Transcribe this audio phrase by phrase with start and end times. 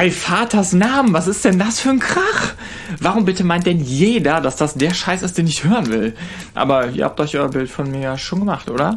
[0.00, 2.54] Bei Vaters Namen, was ist denn das für ein Krach?
[3.00, 6.16] Warum bitte meint denn jeder, dass das der Scheiß ist, den ich hören will?
[6.54, 8.96] Aber ihr habt euch euer Bild von mir ja schon gemacht, oder?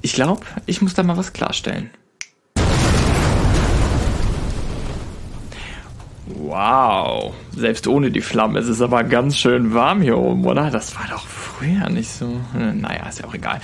[0.00, 1.90] Ich glaube, ich muss da mal was klarstellen.
[6.26, 10.72] Wow, selbst ohne die Flamme ist es aber ganz schön warm hier oben, oder?
[10.72, 12.40] Das war doch früher nicht so.
[12.52, 13.60] Naja, ist ja auch egal.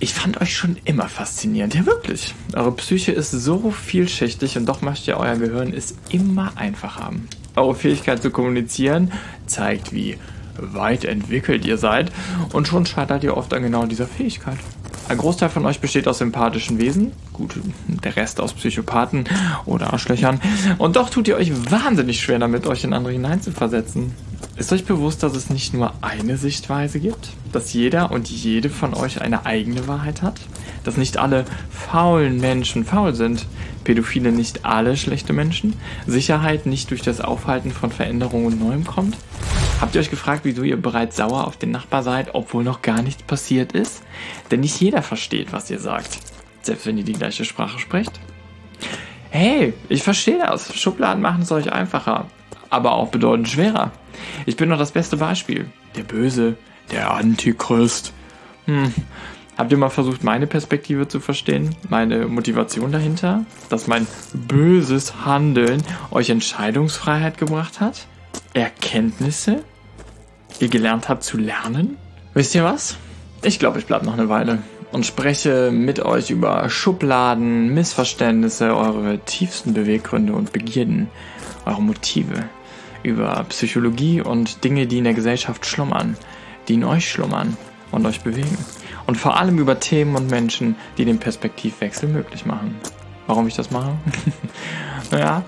[0.00, 2.34] Ich fand euch schon immer faszinierend, ja wirklich.
[2.54, 7.28] Eure Psyche ist so vielschichtig und doch möchte ihr euer Gehirn es immer einfach haben.
[7.56, 9.12] Eure Fähigkeit zu kommunizieren
[9.46, 10.16] zeigt, wie
[10.56, 12.12] weit entwickelt ihr seid
[12.52, 14.58] und schon scheitert ihr oft an genau dieser Fähigkeit.
[15.08, 17.58] Ein Großteil von euch besteht aus sympathischen Wesen, gut,
[18.04, 19.24] der Rest aus Psychopathen
[19.64, 20.40] oder Arschlöchern
[20.78, 24.12] und doch tut ihr euch wahnsinnig schwer damit, euch in andere hineinzuversetzen.
[24.58, 27.28] Ist euch bewusst, dass es nicht nur eine Sichtweise gibt?
[27.52, 30.40] Dass jeder und jede von euch eine eigene Wahrheit hat?
[30.82, 33.46] Dass nicht alle faulen Menschen faul sind?
[33.84, 35.74] Pädophile nicht alle schlechte Menschen?
[36.08, 39.16] Sicherheit nicht durch das Aufhalten von Veränderungen und Neuem kommt?
[39.80, 43.00] Habt ihr euch gefragt, wieso ihr bereits sauer auf den Nachbar seid, obwohl noch gar
[43.00, 44.02] nichts passiert ist?
[44.50, 46.18] Denn nicht jeder versteht, was ihr sagt.
[46.62, 48.18] Selbst wenn ihr die gleiche Sprache sprecht.
[49.30, 50.74] Hey, ich verstehe das.
[50.74, 52.26] Schubladen machen es euch einfacher,
[52.70, 53.90] aber auch bedeutend schwerer.
[54.46, 55.66] Ich bin noch das beste Beispiel.
[55.96, 56.56] Der Böse,
[56.90, 58.12] der Antichrist.
[58.66, 58.92] Hm.
[59.56, 61.74] Habt ihr mal versucht, meine Perspektive zu verstehen?
[61.88, 63.44] Meine Motivation dahinter?
[63.68, 68.06] Dass mein böses Handeln euch Entscheidungsfreiheit gebracht hat?
[68.54, 69.64] Erkenntnisse?
[70.60, 71.96] Ihr gelernt habt zu lernen?
[72.34, 72.96] Wisst ihr was?
[73.42, 74.58] Ich glaube, ich bleib noch eine Weile
[74.92, 81.08] und spreche mit euch über Schubladen, Missverständnisse, eure tiefsten Beweggründe und Begierden,
[81.66, 82.44] eure Motive
[83.02, 86.16] über Psychologie und Dinge, die in der Gesellschaft schlummern,
[86.68, 87.56] die in euch schlummern
[87.90, 88.58] und euch bewegen.
[89.06, 92.76] Und vor allem über Themen und Menschen, die den Perspektivwechsel möglich machen.
[93.26, 93.96] Warum ich das mache?
[95.10, 95.44] naja,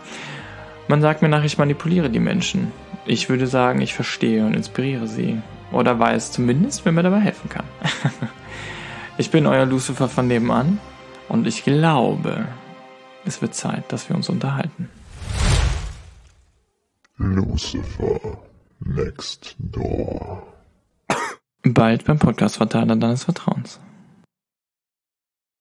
[0.88, 2.72] man sagt mir nach, ich manipuliere die Menschen.
[3.06, 5.40] Ich würde sagen, ich verstehe und inspiriere sie.
[5.72, 7.64] Oder weiß zumindest, wer mir dabei helfen kann.
[9.18, 10.80] ich bin euer Lucifer von nebenan
[11.28, 12.46] und ich glaube,
[13.24, 14.88] es wird Zeit, dass wir uns unterhalten.
[17.22, 18.38] Lucifer
[18.82, 20.42] Next Door.
[21.62, 23.78] Bald beim Podcast-Verteiler deines Vertrauens.